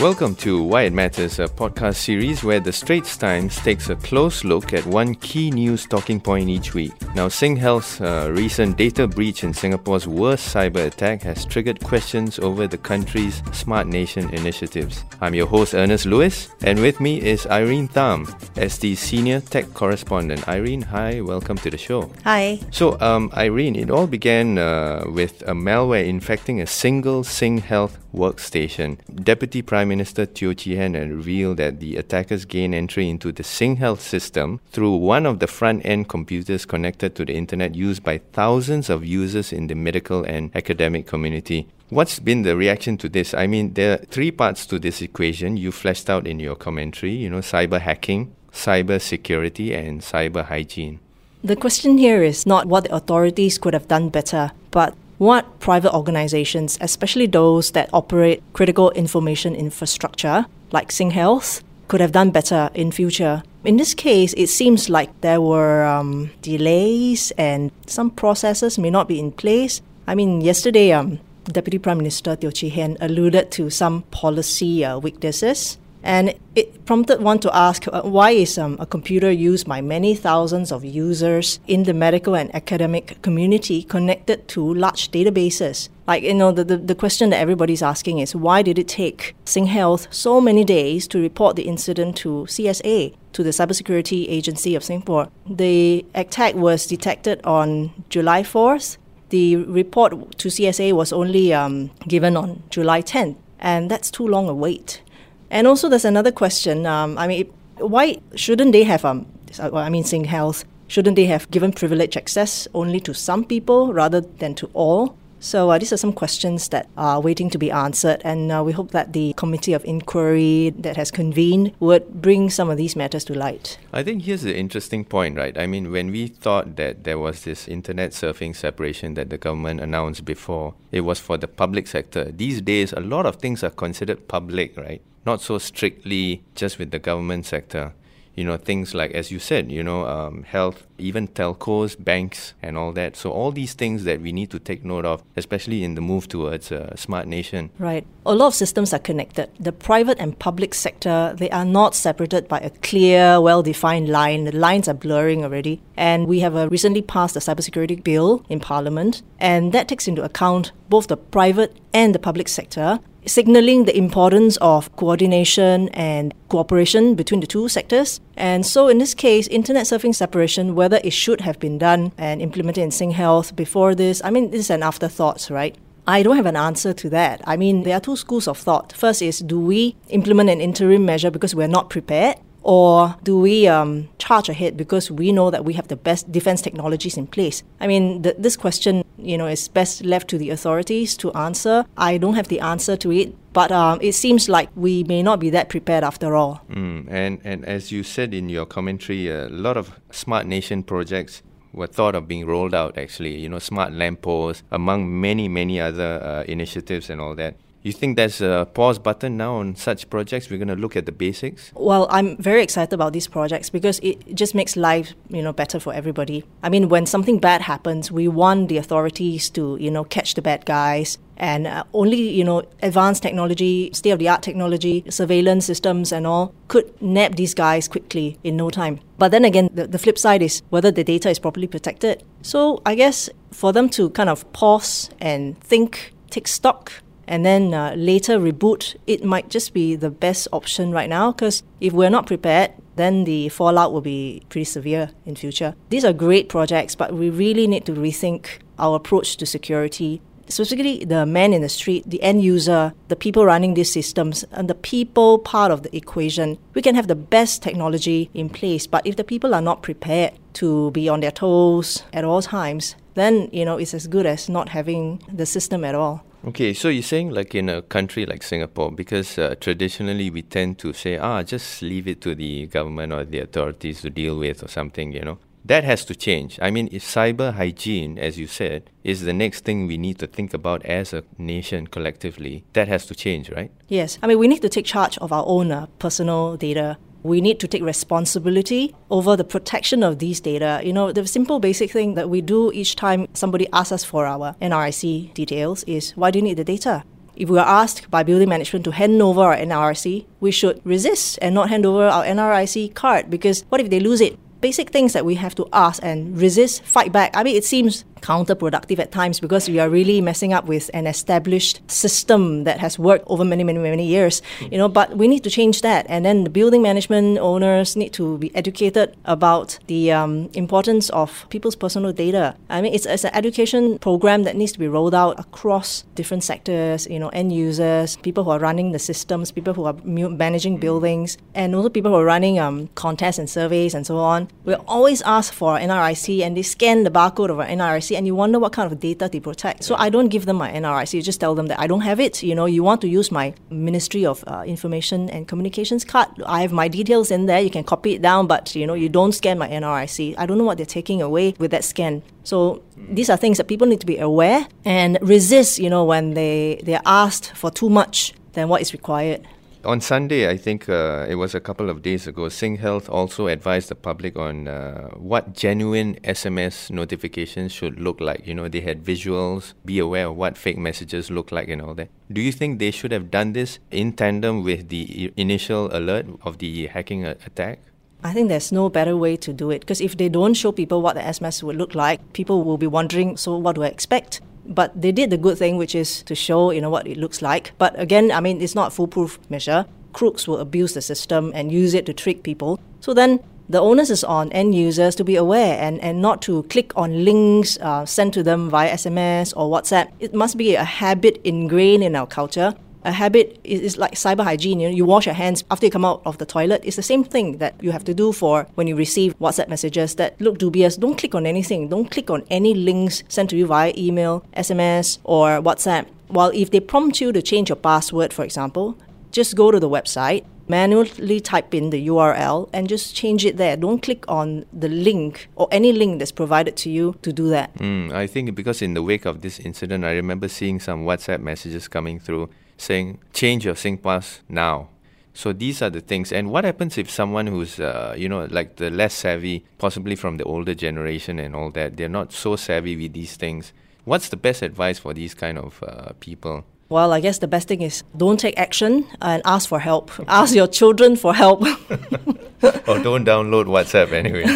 [0.00, 4.44] Welcome to Why It Matters, a podcast series where the Straits Times takes a close
[4.44, 6.92] look at one key news talking point each week.
[7.14, 12.66] Now, SingHealth's uh, recent data breach in Singapore's worst cyber attack has triggered questions over
[12.66, 15.02] the country's Smart Nation initiatives.
[15.22, 18.26] I'm your host, Ernest Luis, and with me is Irene Tham,
[18.56, 20.46] ST's senior tech correspondent.
[20.46, 22.12] Irene, hi, welcome to the show.
[22.24, 22.60] Hi.
[22.70, 28.98] So, um, Irene, it all began uh, with a malware infecting a single SingHealth workstation.
[29.14, 34.00] Deputy Prime Minister Teo Chee Hean revealed that the attackers gained entry into the SingHealth
[34.00, 38.90] system through one of the front end computers connected to the internet used by thousands
[38.90, 41.68] of users in the medical and academic community.
[41.88, 43.32] What's been the reaction to this?
[43.32, 47.12] I mean, there are three parts to this equation you fleshed out in your commentary,
[47.12, 50.98] you know, cyber hacking, cyber security, and cyber hygiene.
[51.44, 55.94] The question here is not what the authorities could have done better, but what private
[55.94, 62.90] organizations, especially those that operate critical information infrastructure like SingHealth, could have done better in
[62.90, 63.42] future.
[63.64, 69.08] In this case, it seems like there were um, delays and some processes may not
[69.08, 69.80] be in place.
[70.06, 74.98] I mean, yesterday, um, Deputy Prime Minister Teo Chee Hean alluded to some policy uh,
[74.98, 79.80] weaknesses and it prompted one to ask uh, why is um, a computer used by
[79.80, 85.88] many thousands of users in the medical and academic community connected to large databases?
[86.06, 89.34] Like, you know, the, the, the question that everybody's asking is why did it take
[89.46, 94.84] SingHealth so many days to report the incident to CSA, to the Cybersecurity Agency of
[94.84, 95.28] Singapore?
[95.44, 98.96] The attack was detected on July 4th.
[99.30, 104.48] The report to CSA was only um, given on July 10th, and that's too long
[104.48, 105.02] a wait.
[105.50, 106.86] And also, there's another question.
[106.86, 109.04] Um, I mean, why shouldn't they have?
[109.04, 109.26] Um,
[109.58, 114.54] I mean, SingHealth shouldn't they have given privilege access only to some people rather than
[114.56, 115.16] to all?
[115.38, 118.72] So uh, these are some questions that are waiting to be answered, and uh, we
[118.72, 123.24] hope that the committee of inquiry that has convened would bring some of these matters
[123.26, 123.78] to light.
[123.92, 125.56] I think here's the interesting point, right?
[125.56, 129.80] I mean, when we thought that there was this internet surfing separation that the government
[129.80, 132.24] announced before, it was for the public sector.
[132.32, 135.02] These days, a lot of things are considered public, right?
[135.26, 137.92] not so strictly just with the government sector.
[138.36, 142.76] You know, things like, as you said, you know, um, health, even telcos, banks, and
[142.76, 143.16] all that.
[143.16, 146.28] So, all these things that we need to take note of, especially in the move
[146.28, 147.70] towards a smart nation.
[147.78, 148.06] Right.
[148.26, 149.48] A lot of systems are connected.
[149.58, 154.44] The private and public sector, they are not separated by a clear, well defined line.
[154.44, 155.80] The lines are blurring already.
[155.96, 160.22] And we have a recently passed a cybersecurity bill in Parliament, and that takes into
[160.22, 167.14] account both the private and the public sector signaling the importance of coordination and cooperation
[167.14, 168.20] between the two sectors.
[168.36, 172.40] And so, in this case, internet surfing separation, whether it should have been done and
[172.40, 175.76] implemented in SingHealth before this, I mean, this is an afterthought, right?
[176.08, 177.40] I don't have an answer to that.
[177.44, 178.92] I mean, there are two schools of thought.
[178.92, 182.36] First is do we implement an interim measure because we're not prepared?
[182.62, 186.60] Or do we um, charge ahead because we know that we have the best defense
[186.60, 187.62] technologies in place?
[187.80, 191.84] I mean, this question, you know, is best left to the authorities to answer.
[191.96, 195.40] I don't have the answer to it, but um, it seems like we may not
[195.40, 196.60] be that prepared after all.
[196.70, 201.42] Mm, and, and as you said in your commentary, a lot of smart nation projects
[201.72, 206.20] were thought of being rolled out actually you know smart lampposts among many many other
[206.22, 207.54] uh, initiatives and all that
[207.86, 210.50] you think there's a pause button now on such projects?
[210.50, 211.70] We're going to look at the basics.
[211.74, 215.78] Well, I'm very excited about these projects because it just makes life, you know, better
[215.78, 216.44] for everybody.
[216.62, 220.42] I mean, when something bad happens, we want the authorities to, you know, catch the
[220.42, 225.66] bad guys, and uh, only you know advanced technology state of the art technology surveillance
[225.66, 229.86] systems and all could nab these guys quickly in no time but then again the,
[229.86, 233.86] the flip side is whether the data is properly protected so i guess for them
[233.86, 236.90] to kind of pause and think take stock
[237.26, 241.62] and then uh, later reboot, it might just be the best option right now because
[241.80, 245.74] if we're not prepared, then the fallout will be pretty severe in future.
[245.90, 250.20] These are great projects, but we really need to rethink our approach to security.
[250.48, 254.70] Specifically, the man in the street, the end user, the people running these systems, and
[254.70, 256.56] the people part of the equation.
[256.72, 260.34] We can have the best technology in place, but if the people are not prepared
[260.54, 264.48] to be on their toes at all times, then you know it's as good as
[264.48, 266.24] not having the system at all.
[266.46, 270.78] Okay, so you're saying like in a country like Singapore, because uh, traditionally we tend
[270.78, 274.62] to say, ah, just leave it to the government or the authorities to deal with
[274.62, 275.38] or something, you know.
[275.64, 276.60] That has to change.
[276.62, 280.28] I mean, if cyber hygiene, as you said, is the next thing we need to
[280.28, 283.72] think about as a nation collectively, that has to change, right?
[283.88, 284.16] Yes.
[284.22, 286.96] I mean, we need to take charge of our own uh, personal data
[287.26, 290.80] we need to take responsibility over the protection of these data.
[290.84, 294.26] You know, the simple basic thing that we do each time somebody asks us for
[294.26, 297.04] our NRIC details is why do you need the data?
[297.36, 301.38] if we are asked by building management to hand over our NRIC, we should resist
[301.42, 304.38] and not hand over our NRIC card because what if they lose it?
[304.60, 307.36] Basic things that we have to ask and resist, fight back.
[307.36, 311.06] I mean, it seems counterproductive at times because we are really messing up with an
[311.06, 314.42] established system that has worked over many, many, many years.
[314.72, 316.06] You know, but we need to change that.
[316.08, 321.46] And then the building management owners need to be educated about the um, importance of
[321.50, 322.56] people's personal data.
[322.68, 326.42] I mean, it's, it's an education program that needs to be rolled out across different
[326.42, 327.06] sectors.
[327.06, 331.38] You know, end users, people who are running the systems, people who are managing buildings,
[331.54, 334.48] and also people who are running um, contests and surveys and so on.
[334.64, 338.34] We always ask for NRIC, and they scan the barcode of our NRIC and you
[338.34, 339.84] wonder what kind of data they protect.
[339.84, 341.14] So I don't give them my NRIC.
[341.14, 342.42] You just tell them that I don't have it.
[342.42, 346.28] You know, you want to use my Ministry of uh, Information and Communications card.
[346.46, 347.60] I have my details in there.
[347.60, 350.34] You can copy it down, but you know, you don't scan my NRIC.
[350.38, 352.22] I don't know what they're taking away with that scan.
[352.44, 355.78] So these are things that people need to be aware and resist.
[355.78, 359.46] You know, when they they're asked for too much than what is required.
[359.86, 363.88] On Sunday, I think uh, it was a couple of days ago, SingHealth also advised
[363.88, 368.44] the public on uh, what genuine SMS notifications should look like.
[368.48, 371.94] You know, they had visuals, be aware of what fake messages look like and all
[371.94, 372.08] that.
[372.32, 376.58] Do you think they should have done this in tandem with the initial alert of
[376.58, 377.78] the hacking attack?
[378.24, 381.00] I think there's no better way to do it because if they don't show people
[381.00, 384.40] what the SMS would look like, people will be wondering, so what do I expect?
[384.68, 387.42] But they did the good thing, which is to show you know what it looks
[387.42, 387.72] like.
[387.78, 389.86] But again, I mean, it's not a foolproof measure.
[390.12, 392.80] Crooks will abuse the system and use it to trick people.
[393.00, 396.62] So then the onus is on end users to be aware and, and not to
[396.64, 400.12] click on links uh, sent to them via SMS or WhatsApp.
[400.20, 402.74] It must be a habit ingrained in our culture
[403.06, 404.80] a habit is, is like cyber hygiene.
[404.80, 406.82] You know, you wash your hands after you come out of the toilet.
[406.84, 410.16] It's the same thing that you have to do for when you receive WhatsApp messages
[410.16, 410.96] that look dubious.
[410.96, 411.88] Don't click on anything.
[411.88, 416.06] Don't click on any links sent to you via email, SMS, or WhatsApp.
[416.28, 418.98] While if they prompt you to change your password, for example,
[419.30, 423.76] just go to the website, manually type in the URL and just change it there.
[423.76, 427.74] Don't click on the link or any link that's provided to you to do that.
[427.74, 431.40] Mm, I think because in the wake of this incident, I remember seeing some WhatsApp
[431.40, 434.88] messages coming through saying change your SingPass now.
[435.34, 436.32] So these are the things.
[436.32, 440.38] And what happens if someone who's, uh, you know, like the less savvy, possibly from
[440.38, 443.74] the older generation and all that, they're not so savvy with these things.
[444.04, 446.64] What's the best advice for these kind of uh, people?
[446.88, 450.12] Well, I guess the best thing is don't take action and ask for help.
[450.28, 451.62] ask your children for help.
[452.86, 454.46] or don't download WhatsApp anyway.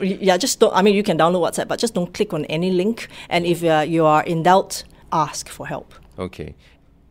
[0.20, 0.74] yeah, just don't.
[0.74, 3.08] I mean, you can download WhatsApp, but just don't click on any link.
[3.30, 5.94] And if uh, you are in doubt, ask for help.
[6.18, 6.54] Okay.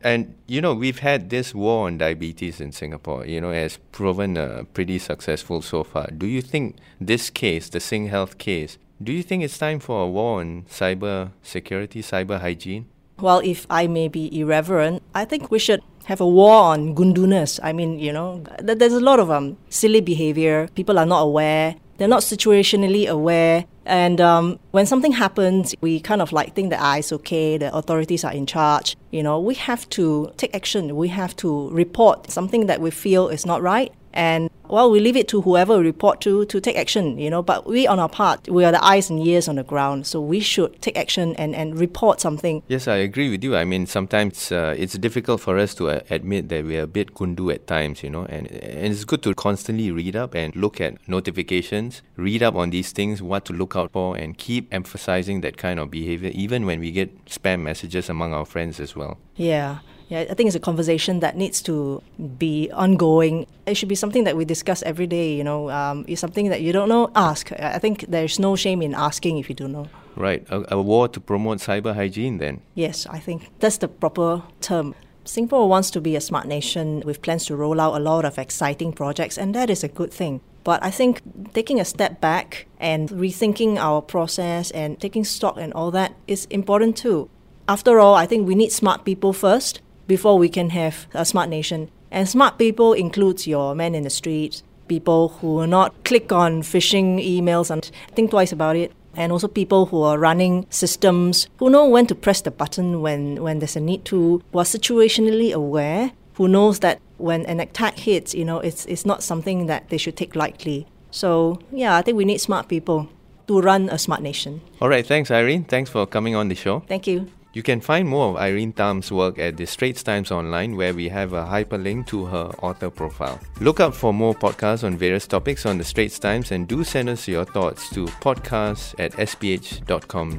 [0.04, 4.38] And you know, we've had this war on diabetes in Singapore, you know, has proven
[4.38, 6.08] uh, pretty successful so far.
[6.16, 10.08] Do you think this case, the SingHealth case, do you think it's time for a
[10.08, 12.88] war on cyber security, cyber hygiene?
[13.20, 17.60] Well, if I may be irreverent, I think we should have a war on gunduness.
[17.64, 20.70] I mean, you know, there's a lot of um, silly behavior.
[20.76, 21.76] People are not aware.
[21.98, 23.66] They're not situationally aware.
[23.86, 27.74] And um, when something happens, we kind of like think that ah, it's okay, the
[27.76, 28.96] authorities are in charge.
[29.12, 30.96] You know, we have to take action.
[30.96, 33.92] We have to report something that we feel is not right.
[34.14, 37.42] And well, we leave it to whoever we report to to take action, you know.
[37.42, 40.22] But we, on our part, we are the eyes and ears on the ground, so
[40.22, 42.64] we should take action and, and report something.
[42.68, 43.56] Yes, I agree with you.
[43.56, 46.88] I mean, sometimes uh, it's difficult for us to uh, admit that we are a
[46.88, 50.56] bit gundu at times, you know, and, and it's good to constantly read up and
[50.56, 54.68] look at notifications, read up on these things, what to look out for, and keep
[54.74, 58.96] emphasizing that kind of behavior, even when we get spam messages among our friends as
[58.96, 59.18] well.
[59.36, 59.80] Yeah.
[60.10, 62.02] Yeah, I think it's a conversation that needs to
[62.38, 63.46] be ongoing.
[63.66, 65.36] It should be something that we discuss every day.
[65.36, 67.52] You know, um, it's something that you don't know, ask.
[67.52, 69.90] I think there's no shame in asking if you don't know.
[70.16, 72.38] Right, a, a war to promote cyber hygiene.
[72.38, 72.62] Then.
[72.74, 74.96] Yes, I think that's the proper term.
[75.26, 78.38] Singapore wants to be a smart nation with plans to roll out a lot of
[78.38, 80.40] exciting projects, and that is a good thing.
[80.64, 81.22] But I think
[81.54, 86.46] taking a step back and rethinking our process and taking stock and all that is
[86.46, 87.30] important too.
[87.68, 91.50] After all, I think we need smart people first before we can have a smart
[91.50, 91.90] nation.
[92.10, 96.62] And smart people includes your man in the street, people who will not click on
[96.62, 101.70] phishing emails and think twice about it, and also people who are running systems who
[101.70, 105.52] know when to press the button when, when there's a need to, who are situationally
[105.52, 109.90] aware, who knows that when an attack hits, you know, it's, it's not something that
[109.90, 110.88] they should take lightly.
[111.10, 113.10] So, yeah, I think we need smart people
[113.48, 114.62] to run a smart nation.
[114.80, 115.64] All right, thanks, Irene.
[115.64, 116.82] Thanks for coming on the show.
[116.82, 117.32] Thank you.
[117.58, 121.10] You can find more of Irene Tham's work at the Straits Times Online, where we
[121.10, 123.40] have a hyperlink to her author profile.
[123.62, 127.10] Look out for more podcasts on various topics on the Straits Times and do send
[127.10, 130.38] us your thoughts to podcasts at sph.com.sg.